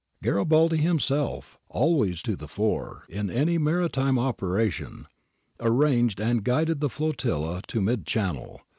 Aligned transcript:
Garibaldi 0.23 0.77
himself, 0.77 1.59
always 1.69 2.23
to 2.23 2.35
the 2.35 2.47
fore 2.47 3.05
in 3.07 3.29
any 3.29 3.59
maritime 3.59 4.17
operation, 4.17 5.05
arranged 5.59 6.19
and 6.19 6.43
guided 6.43 6.79
the 6.79 6.89
flotilla 6.89 7.57
into 7.57 7.81
mid 7.81 8.03
channel. 8.07 8.61